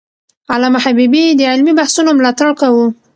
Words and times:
علامه 0.53 0.79
حبيبي 0.85 1.23
د 1.37 1.41
علمي 1.51 1.73
بحثونو 1.79 2.11
ملاتړ 2.17 2.47
کاوه. 2.59 2.85